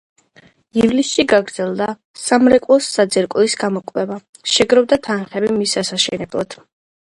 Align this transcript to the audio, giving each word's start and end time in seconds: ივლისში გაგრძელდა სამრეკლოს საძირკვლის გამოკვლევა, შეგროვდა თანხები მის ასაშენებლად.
ივლისში 0.83 1.25
გაგრძელდა 1.33 1.89
სამრეკლოს 2.21 2.87
საძირკვლის 2.95 3.57
გამოკვლევა, 3.65 4.19
შეგროვდა 4.55 5.01
თანხები 5.11 5.53
მის 5.61 5.77
ასაშენებლად. 5.85 6.59